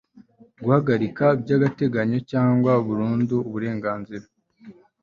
[0.63, 4.25] guhagarika by'agateganyo cyangwa burundu uburenganzira